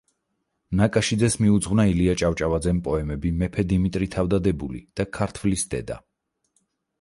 [0.77, 6.01] ნაკაშიძეს მიუძღვნა ილია ჭავჭავაძემ პოემები „მეფე დიმიტრი თავდადებული“ და „ქართვლის დედა“.